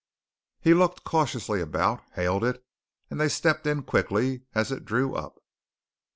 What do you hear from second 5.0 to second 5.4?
up.